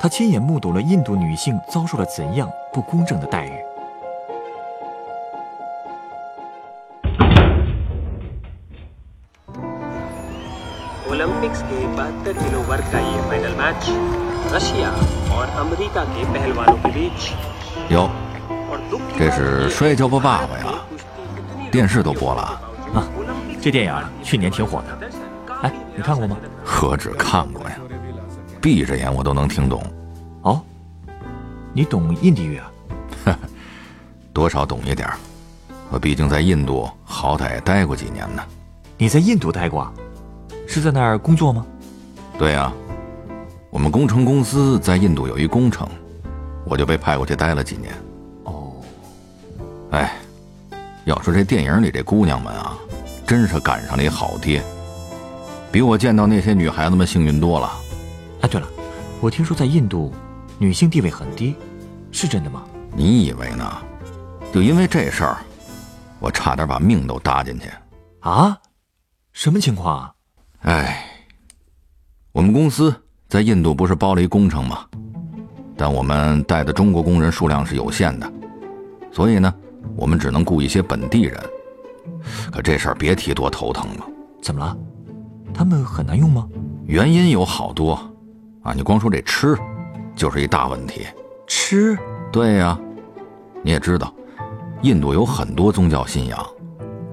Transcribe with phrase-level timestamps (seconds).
[0.00, 3.52] 他亲眼目睹了印度女性遭受了怎样不公正的待遇。
[11.12, 13.82] ओलंपिक्स के बहत्तर किलो वर्ग का ये फाइनल मैच
[14.52, 14.90] रशिया
[15.36, 17.20] और अमेरिका के पहलवानों के बीच
[17.92, 18.08] 哟，
[18.70, 20.80] और दुख की 这是摔跤吧爸爸呀，
[21.70, 22.58] 电视都播了，
[22.94, 23.04] 啊，
[23.60, 25.08] 这电影啊去年挺火的。
[25.62, 26.36] 哎，你看过吗？
[26.64, 27.76] 何止看过呀，
[28.67, 29.81] 闭着眼我都能听懂，
[30.41, 30.61] 哦，
[31.71, 32.69] 你懂印地语啊？
[34.33, 35.15] 多少懂一点儿。
[35.89, 38.43] 我毕竟在印度，好歹也待过几年呢。
[38.97, 39.93] 你在印度待过啊？
[40.67, 41.65] 是在那儿工作吗？
[42.37, 42.69] 对呀、
[43.69, 45.87] 我们工程公司在印度有一工程，
[46.65, 47.93] 我就被派过去待了几年。
[48.43, 48.73] 哦，
[49.91, 50.17] 哎，
[51.05, 52.77] 要说这电影里这姑娘们啊，
[53.25, 54.61] 真是赶上了一好爹，
[55.71, 57.71] 比我见到那些女孩子们幸运多了。
[58.47, 58.67] 哎，对了，
[59.19, 60.13] 我听说在印度，
[60.57, 61.53] 女性地位很低，
[62.13, 62.63] 是真的吗？
[62.95, 63.69] 你以为呢？
[64.53, 65.39] 就因为这事儿，
[66.17, 67.69] 我差点把命都搭进去。
[68.21, 68.57] 啊？
[69.33, 70.13] 什么情况啊？
[70.61, 71.05] 哎，
[72.31, 72.95] 我们公司
[73.27, 74.85] 在印度不是包了一工程吗？
[75.75, 78.31] 但我们带的中国工人数量是有限的，
[79.11, 79.53] 所以呢，
[79.97, 81.37] 我们只能雇一些本地人。
[82.49, 84.07] 可这事儿别提多头疼了，
[84.41, 84.77] 怎么了？
[85.53, 86.47] 他们很难用吗？
[86.85, 87.99] 原因有好多
[88.67, 88.73] 啊！
[88.75, 89.57] 你光说这吃，
[90.13, 91.07] 就是一大问题。
[91.47, 91.97] 吃？
[92.33, 92.77] 对呀、
[93.63, 94.13] 你也知道，
[94.81, 96.45] 印度有很多宗教信仰，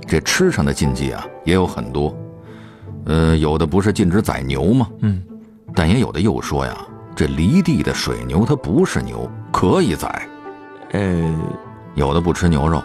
[0.05, 2.13] 这吃上的禁忌啊也有很多。
[3.07, 4.89] 呃，有的不是禁止宰牛吗？
[5.03, 5.23] 嗯，
[5.77, 6.77] 但也有的又说呀，
[7.15, 10.29] 这犁地的水牛它不是牛，可以宰。
[10.91, 11.35] 呃，
[11.95, 12.83] 有的不吃牛肉，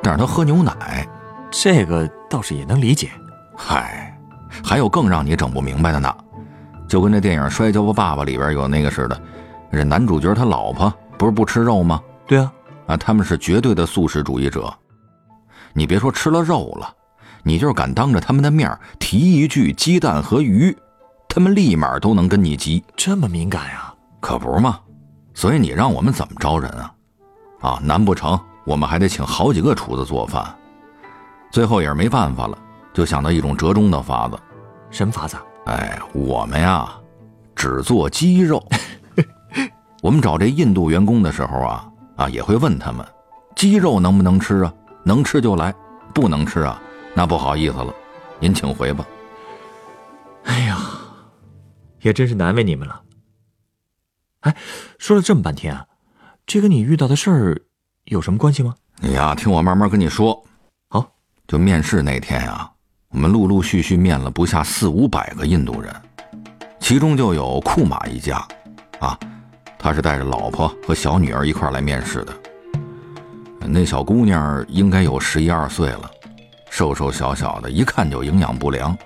[0.00, 1.04] 但是他喝牛奶。
[1.50, 3.10] 这个倒是也能理解。
[3.56, 4.16] 嗨，
[4.62, 6.14] 还有更让你整不明白的呢，
[6.92, 9.18] 就跟这电影《摔跤吧，爸爸》里边有那个似的，
[9.72, 11.98] 这男主角他老婆不是不吃肉吗？
[12.26, 12.52] 对啊，
[12.86, 14.70] 啊，他们是绝对的素食主义者。
[15.72, 16.94] 你别说吃了肉了，
[17.42, 20.76] 你就是敢当着他们的面提一句鸡蛋和鱼，
[21.30, 23.94] 他们立马都能跟你急，这么敏感呀？
[24.20, 24.78] 可不嘛？
[25.32, 26.92] 所以你让我们怎么招人啊？
[27.62, 30.44] 啊，难不成我们还得请好几个厨子做饭？
[31.50, 32.58] 最后也是没办法了，
[32.92, 34.38] 就想到一种折中的法子。
[34.90, 35.38] 什么法子？
[35.66, 36.92] 哎，我们呀，
[37.54, 38.62] 只做鸡肉。
[40.02, 43.06] 我们找这印度员工的时候啊，啊也会问他们，
[43.54, 44.74] 鸡肉能不能吃啊？
[45.04, 45.74] 能吃就来，
[46.12, 46.80] 不能吃啊，
[47.14, 47.94] 那不好意思了，
[48.40, 49.06] 您请回吧。
[50.44, 50.78] 哎呀，
[52.00, 53.00] 也真是难为你们了。
[54.40, 54.56] 哎，
[54.98, 55.86] 说了这么半天啊，
[56.44, 57.62] 这跟你遇到的事儿
[58.06, 58.74] 有什么关系吗？
[58.98, 60.44] 你呀，听我慢慢跟你说。
[60.88, 61.14] 好，
[61.46, 62.68] 就面试那天呀，
[63.12, 65.94] 我们陆陆续续面了不下四五百个印度人，
[66.80, 68.44] 其中就有库马一家，
[69.00, 69.16] 啊，
[69.78, 72.32] 他是带着老婆和小女儿一块来面试的。
[73.60, 76.10] 那小姑娘应该有十一二岁了，
[76.70, 78.96] 瘦瘦小小的，一看就营养不良，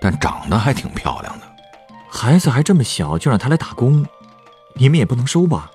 [0.00, 1.46] 但长得还挺漂亮的。
[2.10, 4.04] 孩子还这么小就让他来打工，
[4.74, 5.70] 你们也不能收吧？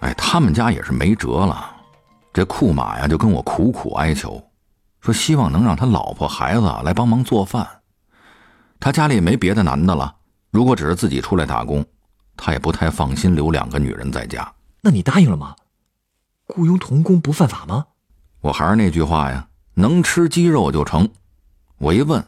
[0.00, 1.70] 哎，他们家也是没辙了。
[2.32, 4.42] 这库马呀，就跟我苦苦哀求，
[5.04, 7.68] 说希望能让他老婆孩子啊来帮忙做饭。
[8.80, 10.14] 他家里也没别的男的了，
[10.50, 11.84] 如果只是自己出来打工，
[12.38, 14.50] 他也不太放心留两个女人在家。
[14.80, 15.54] 那你答应了吗？
[16.46, 17.84] 雇佣童工不犯法吗？
[18.40, 21.06] 我还是那句话呀，能吃鸡肉就成。
[21.76, 22.24] 我一问，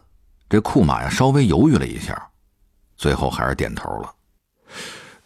[0.50, 2.28] 这库马呀稍微犹豫了一下，
[2.98, 4.12] 最后还是点头了。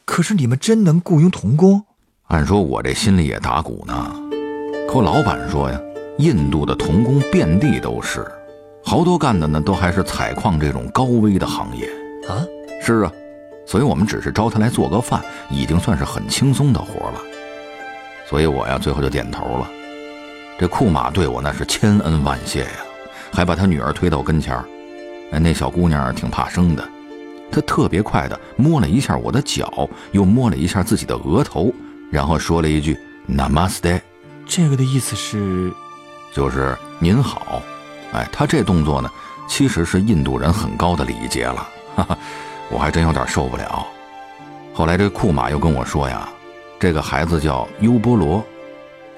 [0.04, 1.84] 可是你们真能雇佣童工？
[2.28, 4.14] 按说我这心里也打鼓呢，
[4.88, 5.80] 可我老板说呀，
[6.18, 8.26] 印度的童工遍地都是，
[8.82, 11.86] 好多干的呢都还是采矿这种高危的行业。
[12.28, 12.44] 啊？
[12.82, 13.12] 是啊，
[13.66, 17.20] 所以我们只是招他来做个饭，已经算是很轻松的活了。
[18.28, 19.70] 所以我呀，最后就点头了。
[20.58, 22.70] 这库马对我那是千恩万谢呀，
[23.32, 24.64] 还把他女儿推到跟前儿。
[25.32, 26.86] 哎，那小姑娘挺怕生的，
[27.50, 31.72] 她特别快的摸了一下我的脚，又摸了一下自己的额头，
[32.10, 32.98] 然后说了一句
[33.28, 34.00] “Namaste”，
[34.46, 35.72] 这个的意思是，
[36.32, 37.62] 就是您好。
[38.12, 39.10] 哎，他这动作呢，
[39.48, 41.68] 其实是印度人很高的礼节了。
[41.96, 42.18] 哈哈，
[42.70, 43.86] 我还真有点受不了。
[44.72, 46.28] 后来这库马又跟我说呀，
[46.78, 48.44] 这个孩子叫优波罗，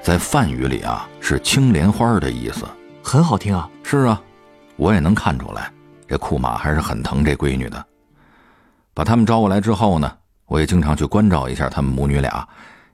[0.03, 2.67] 在梵语里啊是青莲花的意思。
[3.03, 3.69] 很好听啊。
[3.83, 4.21] 是啊，
[4.77, 5.71] 我也能看出来，
[6.09, 7.87] 这库马还是很疼这闺女的。
[8.95, 10.11] 把他们招过来之后呢，
[10.47, 12.47] 我也经常去关照一下他们母女俩。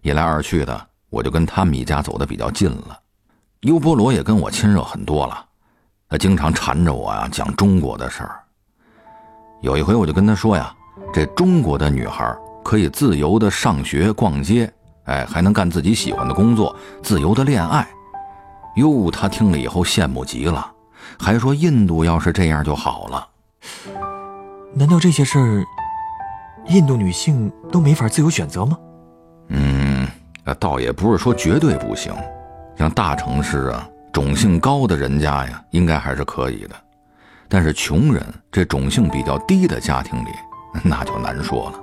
[0.02, 2.98] 一来二去的，我就跟他们一家走的比较近了。
[3.62, 5.44] 优波罗也跟我亲热很多了，
[6.08, 8.40] 他经常缠着我呀讲中国的事儿。
[9.62, 10.72] 有一回我就跟他说呀，
[11.12, 12.32] 这中国的女孩
[12.62, 14.72] 可以自由的上学、逛街，
[15.06, 17.84] 哎，还能干自己喜欢的工作，自由的恋爱。
[18.76, 20.70] 哟，他听了以后羡慕极了，
[21.18, 23.28] 还说印度要是这样就好了。
[24.72, 25.64] 难道这些事儿，
[26.68, 28.78] 印度女性都没法自由选择吗？
[29.48, 30.06] 嗯，
[30.60, 32.14] 倒也不是说绝对不行。
[32.78, 36.76] 像大城市啊，种姓高的人家呀，应该还是可以的。
[37.48, 40.28] 但是穷人这种姓比较低的家庭里，
[40.84, 41.80] 那就难说了。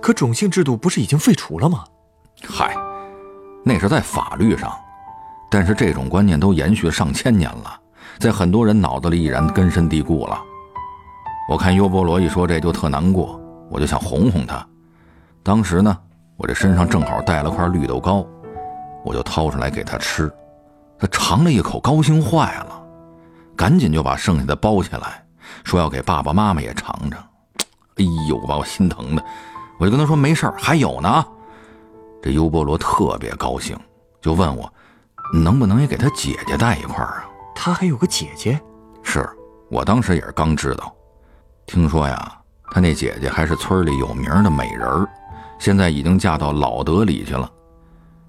[0.00, 1.82] 可种姓制度不是已经废除了吗？
[2.46, 2.76] 嗨，
[3.64, 4.72] 那是在法律上，
[5.50, 7.76] 但是这种观念都延续上千年了，
[8.20, 10.40] 在很多人脑子里已然根深蒂固了。
[11.50, 14.64] 我看优波罗一说这就特难过，我就想哄哄他。
[15.42, 15.98] 当时呢，
[16.36, 18.24] 我这身上正好带了块绿豆糕。
[19.04, 20.32] 我就掏出来给他吃，
[20.98, 22.82] 他尝了一口，高兴坏了，
[23.54, 25.24] 赶紧就把剩下的包起来，
[25.62, 27.20] 说要给爸爸妈妈也尝尝。
[27.96, 29.24] 哎呦，把我心疼的，
[29.78, 31.24] 我就跟他说没事儿还有呢。
[32.22, 33.78] 这优波罗特别高兴，
[34.20, 34.72] 就问我
[35.32, 37.26] 能不能也给他姐姐带一块儿啊？
[37.54, 38.60] 他还有个姐姐？
[39.02, 39.28] 是
[39.70, 40.92] 我当时也是刚知道，
[41.66, 42.40] 听说呀，
[42.70, 45.06] 他那姐姐还是村里有名的美人儿，
[45.58, 47.48] 现在已经嫁到老德里去了。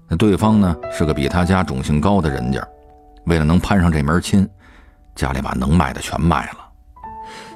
[0.08, 2.66] 那对方呢是个比他家种姓高的人家，
[3.24, 4.48] 为了能攀上这门亲，
[5.14, 6.58] 家里把能卖的全卖了，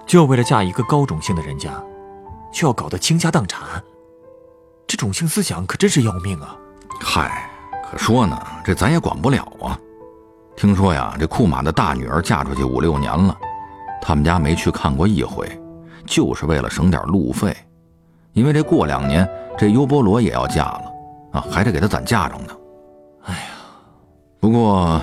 [0.05, 1.71] 就为了嫁一个高种姓的人家，
[2.53, 3.63] 就要搞得倾家荡产，
[4.87, 6.57] 这种姓思想可真是要命啊！
[7.01, 7.49] 嗨，
[7.89, 9.79] 可说呢，这咱也管不了啊。
[10.57, 13.37] 听说呀，这库马的大女儿嫁出去五六年了，
[14.03, 15.49] 他们家没去看过一回，
[16.05, 17.57] 就是为了省点路费，
[18.33, 20.90] 因为这过两年这优波罗也要嫁了。
[21.33, 22.57] 啊，还得给他攒嫁妆呢。
[23.25, 23.41] 哎呀，
[24.41, 25.01] 不过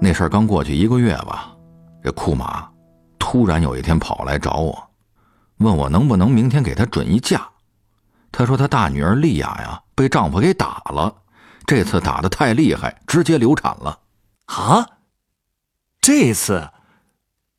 [0.00, 1.52] 那事儿刚过去一个月吧，
[2.02, 2.68] 这库马
[3.18, 4.90] 突然有一天跑来找我，
[5.58, 7.48] 问我能不能明天给他准一假。
[8.30, 11.14] 他说他大女儿丽雅呀被丈夫给打了，
[11.66, 13.98] 这次打的太厉害，直接流产了。
[14.46, 14.86] 啊，
[16.00, 16.68] 这次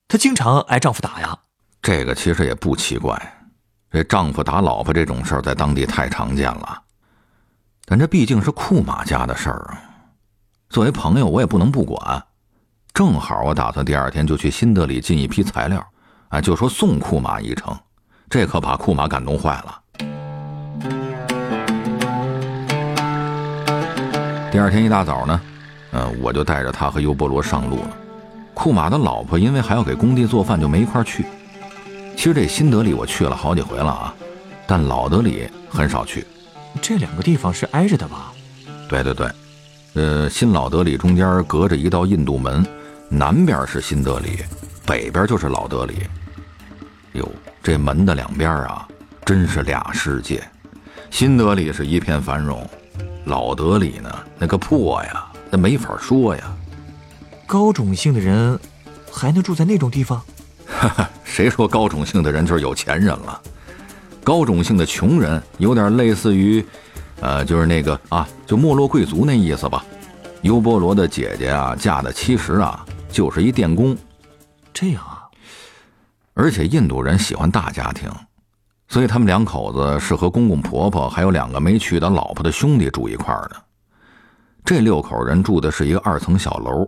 [0.07, 1.37] 她经常挨丈夫打呀？
[1.81, 3.17] 这个其实也不奇怪，
[3.91, 6.81] 这丈夫打老婆这种事儿在当地太常见了。
[7.89, 9.81] 但这毕竟是库马家的事儿啊，
[10.69, 12.23] 作为朋友，我也不能不管。
[12.93, 15.83] 正好我打算第二天就去新德里进一批材料，
[16.27, 17.75] 啊，就说送库马一程，
[18.29, 19.81] 这可把库马感动坏了。
[24.51, 25.41] 第二天一大早呢，
[25.93, 27.97] 嗯，我就带着他和尤波罗上路了。
[28.53, 31.25] 库马的老婆因为还要给工地做饭，就没一块去。
[32.15, 34.13] 其实这新德里我去了好几回了啊，
[34.67, 36.23] 但老德里很少去。
[36.81, 38.31] 这两个地方是挨着的吧？
[38.87, 39.31] 对对对，
[39.93, 42.65] 呃，新老德里中间隔着一道印度门，
[43.09, 44.39] 南边是新德里，
[44.85, 46.07] 北边就是老德里。
[47.13, 47.27] 哟，
[47.61, 48.87] 这门的两边啊，
[49.25, 50.43] 真是俩世界。
[51.11, 52.67] 新德里是一片繁荣，
[53.25, 56.55] 老德里呢，那个破呀，那没法说呀。
[57.45, 58.59] 高种姓的人
[59.11, 60.21] 还能住在那种地方？
[60.67, 63.41] 哈哈，谁说高种姓的人就是有钱人了？
[64.23, 66.63] 高种姓的穷人有点类似于，
[67.19, 69.83] 呃，就是那个啊，就没落贵族那意思吧。
[70.43, 73.97] 优波罗的姐姐啊，嫁的其实啊就是一电工。
[74.73, 75.27] 这样啊，
[76.33, 78.09] 而且印度人喜欢大家庭，
[78.87, 83.55] 所以他们两口子是和公公婆婆还有两个没娶的老婆的兄弟住一块儿的。
[84.63, 86.87] 这六口人住的是一个二层小楼，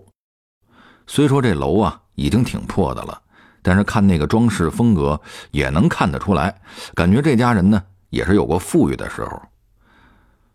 [1.07, 3.21] 虽说这楼啊已经挺破的了。
[3.61, 5.19] 但是看那个装饰风格，
[5.51, 6.53] 也能看得出来，
[6.95, 9.41] 感觉这家人呢也是有过富裕的时候。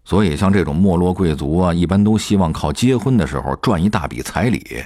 [0.04, 4.84] 所以像这种没落贵族啊，一般都希望靠结婚的时候赚一大笔彩礼。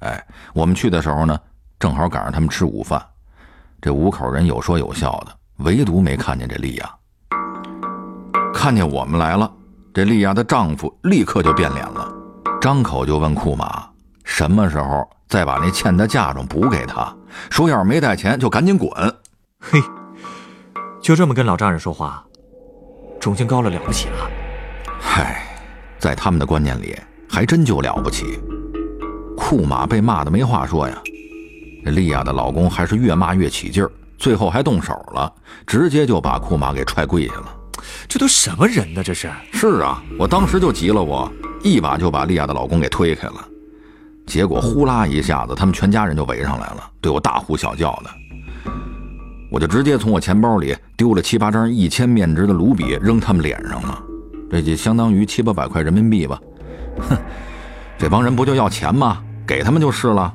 [0.00, 1.38] 哎，我们去的时候呢，
[1.78, 3.02] 正好赶上他们吃午饭，
[3.80, 6.94] 这五口人有说有笑的，唯独没看见这丽亚。
[8.52, 9.50] 看见我们来了，
[9.94, 12.12] 这丽亚的丈夫立刻就变脸了，
[12.60, 13.88] 张口就问库马
[14.24, 15.08] 什么时候。
[15.30, 17.16] 再把那欠的嫁妆补给他，
[17.50, 18.90] 说要是没带钱就赶紧滚。
[19.60, 19.80] 嘿，
[21.00, 22.24] 就这么跟老丈人说话，
[23.20, 24.28] 种姓高了了不起了？
[25.00, 25.46] 嗨，
[26.00, 28.40] 在他们的观念里，还真就了不起。
[29.36, 31.00] 库马被骂的没话说呀，
[31.84, 35.32] 这莉亚的老公还是越骂越起劲儿，最后还动手了，
[35.64, 37.56] 直接就把库马给踹跪下了。
[38.08, 39.00] 这都什么人呢？
[39.04, 39.30] 这是？
[39.52, 41.30] 是啊，我当时就急了，我
[41.62, 43.44] 一把就把莉亚的老公给推开了，
[44.30, 48.10] 结果呼啦一下子，他们全家人就围上来了，对我大呼小叫的。
[49.50, 54.00] 我就直接从我钱包里丢了七八张一千面值的卢比扔他们脸上了，
[54.48, 56.40] 这就相当于七八百块人民币吧。
[57.00, 57.18] 哼，
[57.98, 59.20] 这帮人不就要钱吗？
[59.44, 60.32] 给他们就是了。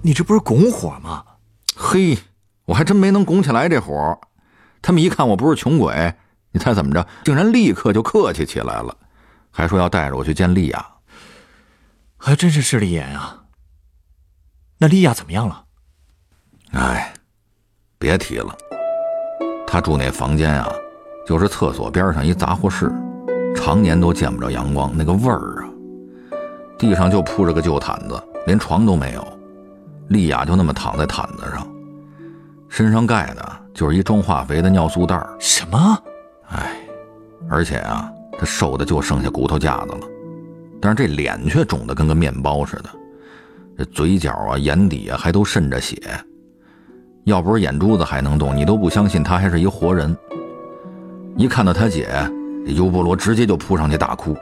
[0.00, 1.22] 你这不是拱火吗？
[1.76, 2.16] 嘿，
[2.64, 4.18] 我还真没能拱起来这火。
[4.80, 6.14] 他们一看我不是穷鬼，
[6.52, 7.06] 你猜怎么着？
[7.24, 8.96] 竟然立刻就客气起来了，
[9.50, 10.86] 还说要带着我去见莉亚。
[12.18, 13.44] 还真是势利眼啊。
[14.78, 15.64] 那莉亚怎么样了？
[16.72, 17.14] 哎。
[18.00, 18.56] 别提了，
[19.66, 20.72] 她住那房间啊，
[21.26, 22.92] 就是厕所边上一杂货室，
[23.56, 25.68] 常年都见不着阳光，那个味儿啊。
[26.78, 29.38] 地上就铺着个旧毯子，连床都没有。
[30.10, 31.68] 丽亚就那么躺在毯子上，
[32.68, 36.00] 身上盖的就是一装化肥的尿素袋什么？
[36.50, 36.78] 哎，
[37.50, 38.08] 而且啊，
[38.38, 40.06] 她瘦的就剩下骨头架子了，
[40.80, 42.90] 但是这脸却肿得跟个面包似的，
[43.76, 45.96] 这嘴角啊、眼底啊还都渗着血。
[47.24, 50.16] 要不是眼珠子还能动，你都不相信他还是一活人。
[51.36, 52.08] 一看到他姐，
[52.66, 54.36] 尤波罗直接就扑上去大哭。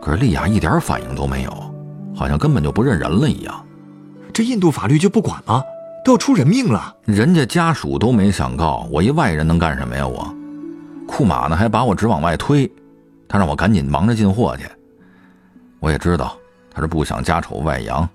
[0.00, 1.74] 可是丽亚一点反应都没有，
[2.14, 3.64] 好像根本就不认人了一样。
[4.32, 5.62] 这印度法律就不管吗？
[6.04, 10.04] 都要出人命了，人家家属都没想告我，一外人能干什么呀？
[10.04, 10.34] 我，
[11.06, 12.68] 库马呢还把我直往外推，
[13.28, 14.64] 他让我赶紧忙着进货去。
[15.82, 16.38] 我也知道
[16.72, 18.08] 他是不想家丑外扬，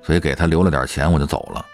[0.00, 1.66] 所以给他留了点钱，我就走了。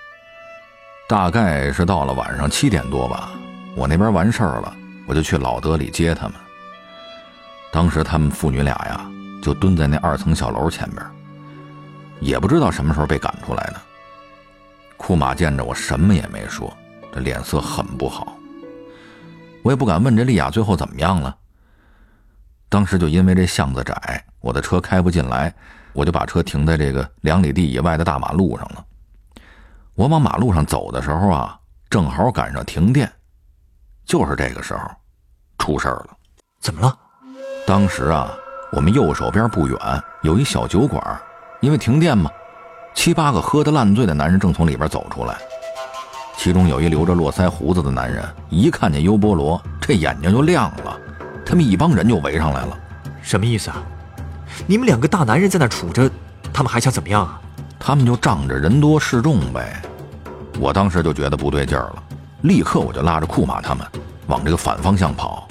[1.06, 3.30] 大概是到了晚上七点多吧，
[3.76, 4.74] 我那边完事儿了，
[5.06, 6.32] 我就去老德里接他们。
[7.70, 9.10] 当时他们父女俩呀，
[9.42, 11.06] 就蹲在那二层小楼前边，
[12.20, 13.76] 也不知道什么时候被赶出来的。
[14.96, 16.74] 库马见着我什么也没说，
[17.12, 18.38] 这脸色很不好。
[19.62, 21.36] 我也不敢问这丽亚最后怎么样了。
[22.70, 25.54] 当时就因为这巷子窄，我的车开不进来，
[25.92, 28.84] 我就把车停在这个两里地以外的大马路上了。
[29.94, 31.58] 我往马路上走的时候啊，
[31.90, 33.10] 正好赶上停电，
[34.04, 34.80] 就是这个时候，
[35.58, 36.08] 出事儿了。
[36.60, 36.96] 怎么了？
[37.66, 38.32] 当时啊，
[38.72, 39.78] 我们右手边不远
[40.22, 41.20] 有一小酒馆，
[41.60, 42.30] 因为停电嘛，
[42.94, 45.36] 七八个喝得烂醉的男人正从里边走出来，
[46.38, 50.98] 其中有一留着络腮胡子的男人，一看见优波罗，这眼睛就亮了，
[51.44, 52.78] 他们一帮人就围上来了。
[53.20, 53.82] 什么意思啊？
[54.66, 56.10] 你们两个大男人在那杵着，
[56.52, 57.40] 他们还想怎么样啊？
[57.78, 59.82] 他们就仗着人多势众呗。
[60.58, 62.02] 我当时就觉得不对劲儿了，
[62.42, 63.86] 立刻我就拉着库马他们
[64.26, 65.48] 往这个反方向跑。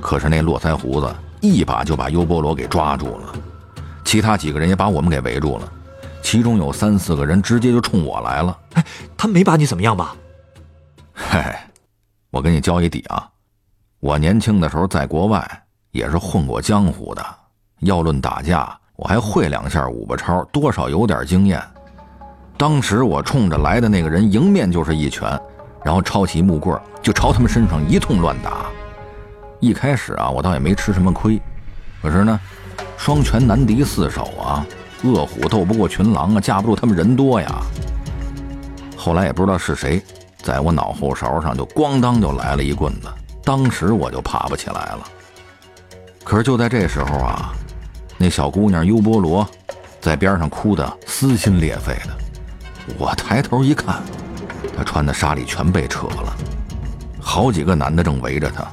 [0.00, 3.32] 可是那络腮胡子一把就把优波罗给抓住了，
[4.04, 5.72] 其他几个人也把我们给围住了，
[6.22, 8.58] 其中有三四个人直接就冲我来了。
[8.74, 8.84] 哎，
[9.16, 10.14] 他没把你怎么样吧？
[11.14, 11.40] 嘿，
[12.30, 13.28] 我跟你交一底啊，
[14.00, 17.24] 我年轻的时候在国外也是混过江湖的，
[17.80, 21.62] 要论打架，我还会两下五八超，多少有点经验。
[22.56, 25.38] 当时我冲着来的那个人迎面就是一拳，
[25.84, 28.66] 然后抄起木棍就朝他们身上一通乱打。
[29.60, 31.40] 一开始啊，我倒也没吃什么亏，
[32.00, 32.40] 可是呢，
[32.96, 34.64] 双拳难敌四手啊，
[35.02, 37.62] 饿虎斗不过群狼啊，架不住他们人多呀。
[38.96, 40.02] 后来也不知道是谁，
[40.38, 43.08] 在我脑后勺上就咣当就来了一棍子，
[43.42, 45.00] 当时我就爬不起来了。
[46.22, 47.52] 可是就在这时候啊，
[48.16, 49.46] 那小姑娘优波罗
[50.00, 52.94] 在边上哭得撕心裂肺的。
[52.98, 54.02] 我抬头一看，
[54.76, 56.36] 她穿的纱里全被扯了，
[57.20, 58.66] 好几个男的正围着她。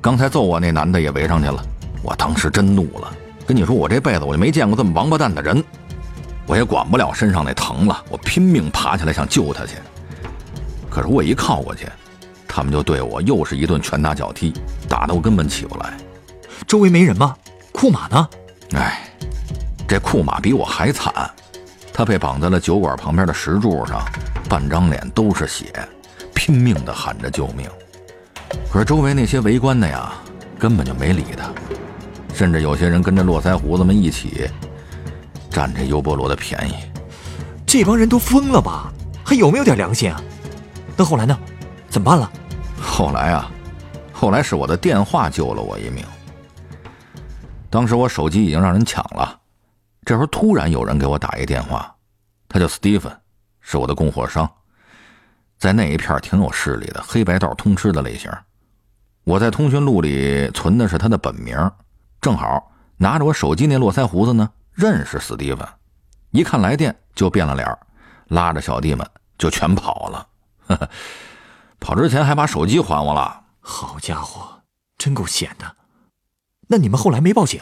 [0.00, 1.62] 刚才揍我那男的也围上去了。
[2.02, 3.12] 我当时真怒了，
[3.46, 5.62] 跟你说，我这辈子我就没见过这么王八蛋的人。
[6.46, 9.76] 我也管不了身上那疼了，我拼命爬起来想救他去。
[10.88, 11.86] 可是我一靠过去，
[12.48, 14.52] 他们就对我又是一顿拳打脚踢，
[14.88, 15.96] 打得我根本起不来。
[16.66, 17.36] 周围没人吗？
[17.70, 18.28] 库马呢？
[18.74, 19.00] 哎，
[19.88, 21.12] 这库马比我还惨。
[21.92, 24.00] 他被绑在了酒馆旁边的石柱上，
[24.48, 25.66] 半张脸都是血，
[26.34, 27.68] 拼命地喊着救命。
[28.72, 30.12] 可是周围那些围观的呀，
[30.58, 31.50] 根本就没理他，
[32.34, 34.48] 甚至有些人跟着络腮胡子们一起
[35.50, 36.74] 占这优波罗的便宜。
[37.66, 38.92] 这帮人都疯了吧？
[39.24, 40.20] 还有没有点良心啊？
[40.96, 41.38] 那后来呢？
[41.88, 42.30] 怎么办了？
[42.80, 43.50] 后来啊，
[44.12, 46.04] 后来是我的电话救了我一命。
[47.70, 49.40] 当时我手机已经让人抢了。
[50.04, 51.94] 这时候突然有人给我打一电话，
[52.48, 53.16] 他叫斯蒂芬，
[53.60, 54.50] 是我的供货商，
[55.56, 58.30] 在那一片挺有势力的，黑白道通吃的类型。
[59.24, 61.56] 我在通讯录里存的是他的本名，
[62.20, 65.64] 正好拿着我手机那络腮胡子呢，认识斯蒂芬，
[66.30, 67.78] 一看来电就变了脸，
[68.28, 69.06] 拉着小弟们
[69.38, 70.26] 就全跑了。
[71.78, 73.42] 跑之前还把手机还我了。
[73.60, 74.62] 好家伙，
[74.98, 75.76] 真够险的。
[76.72, 77.60] 那你们后来没报警？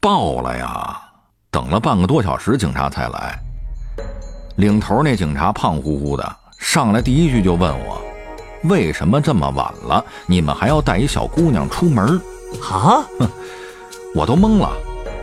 [0.00, 1.00] 报了呀，
[1.48, 3.38] 等了半个多小时，警察才来。
[4.56, 8.02] 领头那警察胖乎乎的，上来第一句就问我
[8.68, 12.20] ：“为什么这么晚了，你们还要带一小姑娘出门？”
[12.68, 13.06] 啊！
[13.20, 13.30] 哼，
[14.12, 14.72] 我都懵了，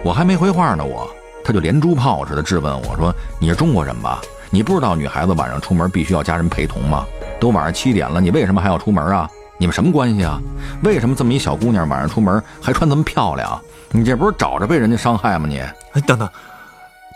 [0.01, 1.05] 我还没回话呢，我
[1.43, 4.21] 他就连珠炮似的质问我说：“你是中国人吧？
[4.49, 7.05] 你不知道女孩子晚上出门必须要家人陪同吗？
[7.37, 9.29] 都晚上七点了，你为什么还要出门啊？
[9.57, 10.41] 你们什么关系啊？
[10.83, 13.61] 为什么这么一小姑娘晚上出门还穿这么漂亮？
[13.91, 15.47] 你这不是找着被人家伤害吗？
[15.47, 15.59] 你……
[15.59, 16.29] 哎，等等，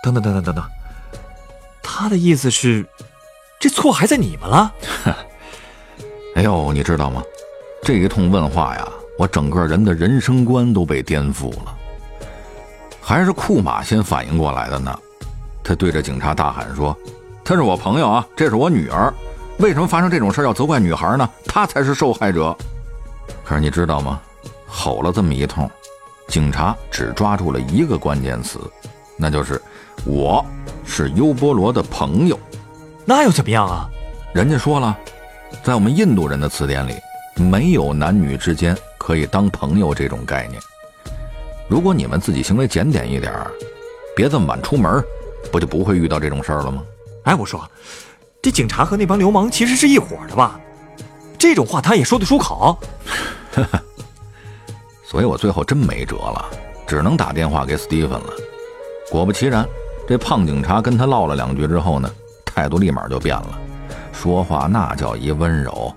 [0.03, 0.63] 等等，等等，等等。”
[1.84, 2.86] 他的意思是，
[3.60, 4.74] 这错还在你们了。
[6.36, 7.22] 哎呦，你知道吗？
[7.84, 11.75] 这一通问话呀，我整个人的人生观都被颠覆了。
[13.01, 14.98] 还是库马先反应过来的呢。
[15.63, 16.96] 他对着警察大喊说
[17.43, 19.13] ：“他是我朋友啊，这是我女儿。
[19.59, 21.29] 为什么发生这种事要责怪女孩呢？
[21.45, 22.55] 她才是受害者。”
[23.45, 24.19] 可是你知道吗？
[24.67, 25.69] 吼了这么一通，
[26.27, 28.59] 警察只抓住了一个关键词，
[29.17, 29.61] 那就是
[30.05, 30.45] 我。
[30.91, 32.39] 是优波罗的朋友，
[33.05, 33.87] 那又怎么样啊？
[34.33, 34.97] 人家说了，
[35.63, 36.95] 在我们印度人的词典里，
[37.35, 40.59] 没有男女之间可以当朋友这种概念。
[41.67, 43.31] 如果你们自己行为检点一点，
[44.15, 45.03] 别这么晚出门，
[45.51, 46.81] 不就不会遇到这种事儿了吗？
[47.25, 47.63] 哎，我说，
[48.41, 50.60] 这警察和那帮流氓其实是一伙的吧？
[51.38, 52.77] 这种话他也说得出口？
[55.03, 56.46] 所以我最后真没辙了，
[56.88, 58.34] 只能打电话给斯蒂芬了。
[59.12, 59.67] 果不其然。
[60.08, 62.10] 这胖警察跟他唠了两句之后呢，
[62.43, 63.60] 态度立马就变了，
[64.12, 65.93] 说话那叫一温柔。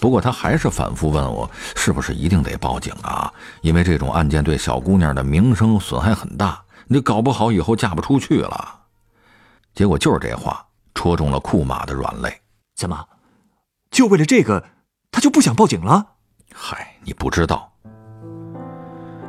[0.00, 3.32] 不过他还是反复问我，是不是一定得报警啊？
[3.60, 8.80] 因为这种案件对小姑娘的名声损害很大，你搞不好以后嫁不出去了。
[9.76, 12.32] 结果就是这话戳中了库马的软肋。
[12.74, 13.06] 怎么，
[13.90, 14.64] 就为了这个，
[15.10, 16.06] 他就不想报警了？
[16.54, 17.72] 嗨，你不知道，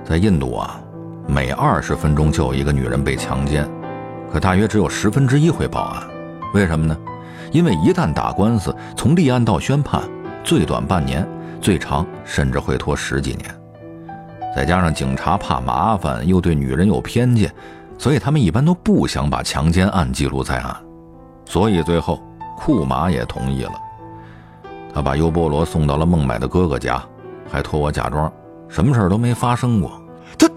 [0.04, 0.82] 在印度啊，
[1.28, 3.70] 每二十分钟就有一个女人被强奸。
[4.32, 6.08] 可大约只有十分之一会报案，
[6.54, 6.98] 为什么呢？
[7.52, 10.02] 因为一旦打官司，从立案到宣判，
[10.44, 11.28] 最短半年，
[11.62, 13.56] 最长甚至会拖十几年。
[14.56, 17.54] 再加上警察怕麻烦，又对女人有偏见，
[17.98, 20.76] 所以他们一般都不想把强奸案记录在案。
[21.54, 22.20] 所以最后，
[22.58, 23.74] 库马也同意了。
[24.92, 27.00] 他把优波罗送到了孟买的哥哥家，
[27.48, 28.32] 还托我假装
[28.68, 30.02] 什么事儿都没发生过。
[30.36, 30.50] 他，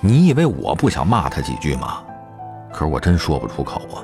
[0.00, 2.02] 你以为我不想骂他几句吗？
[2.72, 4.00] 可是我真说不出口啊，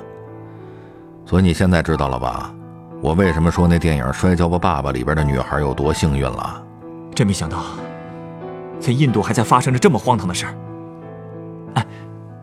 [1.25, 2.53] 所以你现在知道了吧？
[3.01, 6.63] 我为什么说那电影《摔跤吧，爸爸》里边的女孩有多幸运了？
[7.15, 7.57] 真没想到，
[8.79, 10.55] 在印度还在发生着这么荒唐的事儿。
[11.73, 11.85] 哎，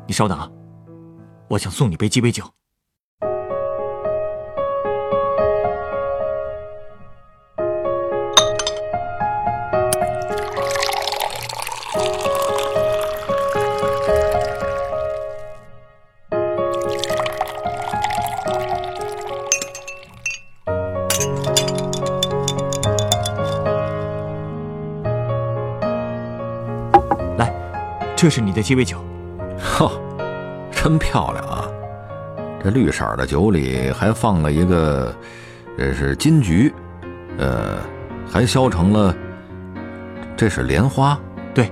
[0.08, 0.50] 你稍等啊，
[1.46, 2.42] 我想送你杯鸡尾酒。
[28.26, 28.98] 这是你的鸡尾酒，
[29.56, 29.88] 呵，
[30.72, 31.62] 真漂亮啊！
[32.60, 35.14] 这绿色的酒里还放了一个，
[35.78, 36.72] 这是金桔，
[37.38, 37.78] 呃，
[38.28, 39.14] 还削成了，
[40.36, 41.16] 这是莲花。
[41.54, 41.70] 对，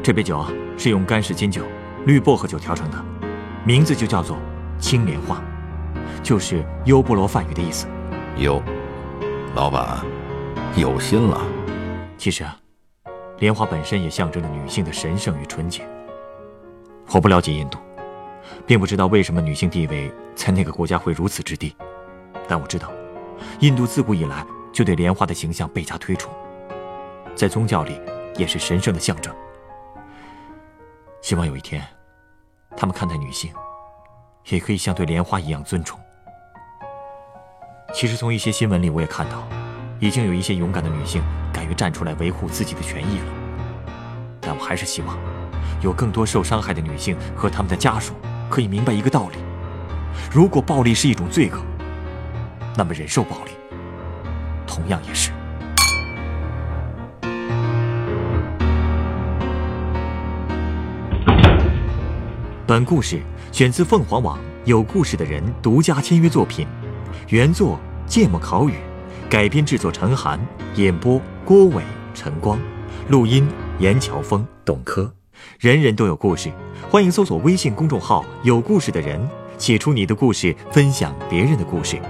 [0.00, 1.64] 这杯酒啊是用干式金酒、
[2.06, 3.04] 绿薄荷酒调成的，
[3.64, 4.36] 名字就叫做
[4.78, 5.42] 青莲花，
[6.22, 7.88] 就是优波罗梵语的意思。
[8.36, 8.62] 有，
[9.56, 9.98] 老板
[10.76, 11.40] 有心了。
[12.16, 12.56] 其实啊。
[13.38, 15.86] 莲花本身也象征着女性的神圣与纯洁。
[17.12, 17.78] 我不了解印度，
[18.66, 21.74] 并不知道为什么女性地位在那个国家会如此之低，
[22.48, 22.90] 但我知道，
[23.60, 26.32] 印度自古以来就对莲花的形象倍加推崇，
[27.34, 28.00] 在宗教里
[28.36, 29.34] 也是神圣的象征。
[31.20, 31.82] 希望有一天，
[32.76, 33.52] 他们看待女性，
[34.48, 35.98] 也可以像对莲花一样尊崇。
[37.92, 39.46] 其实从一些新闻里我也看到，
[40.04, 41.22] 已经有一些勇敢的女性。
[41.50, 43.24] 敢于站出来维护自己的权益了，
[44.40, 45.16] 但我还是希望，
[45.80, 48.12] 有更多受伤害的女性和他们的家属
[48.50, 49.38] 可以明白一个道理：
[50.32, 51.58] 如果暴力是一种罪恶，
[52.76, 53.52] 那么忍受暴力
[54.66, 55.30] 同样也是。
[62.66, 66.66] 本故事选自凤凰网有故事的人独家签约作品，
[67.28, 68.74] 原作芥末烤语，
[69.28, 70.38] 改编制作陈寒，
[70.76, 71.20] 演播。
[71.46, 71.82] 郭伟、
[72.14, 72.58] 陈光，
[73.10, 73.46] 录音
[73.78, 75.12] 严乔峰、董珂，
[75.58, 76.50] 人人都有故事，
[76.90, 79.20] 欢迎搜索微信公众号“有故事的人”，
[79.58, 82.00] 写出你的故事，分享别人的故事。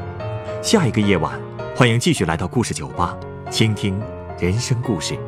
[0.63, 1.37] 下一个夜晚，
[1.75, 3.19] 欢迎继续来到故事酒吧，
[3.51, 4.01] 倾听
[4.39, 5.19] 人生故事。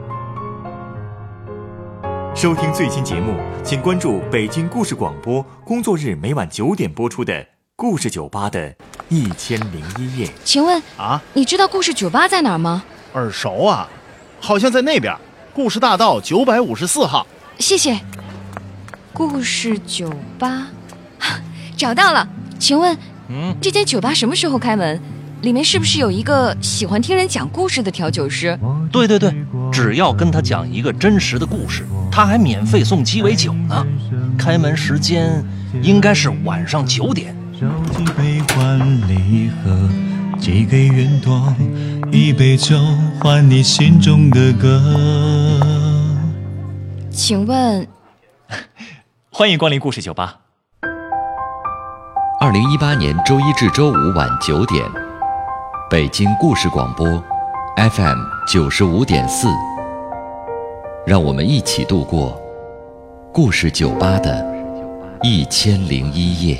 [2.32, 7.34] 收听最新节目，请关注北京故事广播，工作日每晚九点播出的
[7.78, 8.74] 《故事酒吧的
[9.10, 10.26] 一千零一夜》。
[10.42, 12.82] 请问啊，你知道故事酒吧在哪儿吗？
[13.12, 13.86] 耳熟啊，
[14.40, 15.14] 好像在那边，
[15.52, 17.26] 故事大道九百五十四号。
[17.58, 18.00] 谢谢。
[19.12, 20.68] 故事酒吧，
[21.76, 22.26] 找到了。
[22.58, 22.96] 请问，
[23.28, 24.98] 嗯，这间酒吧什么时候开门？
[25.42, 28.58] 里面是不是有一个喜欢听人讲故事的调酒师？
[28.90, 29.34] 对对对，
[29.70, 33.86] 只要跟他讲一个真实的故事，他还免费送鸡尾酒呢。
[34.38, 35.44] 开门时间
[35.82, 37.36] 应该是晚上九点。
[37.58, 39.88] 烧几杯换离合，
[40.38, 41.54] 寄给云朵，
[42.12, 42.76] 一杯酒
[43.18, 44.78] 换你心中的歌。
[47.10, 47.88] 请问，
[49.32, 50.40] 欢迎光临故事酒吧。
[52.38, 54.84] 二零一八年周一至周五晚九点，
[55.90, 57.06] 北京故事广播
[57.78, 59.48] ，FM 九十五点四。
[61.06, 62.38] 让我们一起度过
[63.32, 64.44] 故事酒吧的
[65.22, 66.58] 一千零一夜。